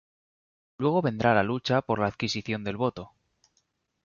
Luego 0.79 1.03
vendrá́ 1.07 1.31
la 1.35 1.43
lucha 1.51 1.83
por 1.83 1.99
la 1.99 2.07
adquisición 2.07 2.63
del 2.63 2.77
voto. 2.83 3.11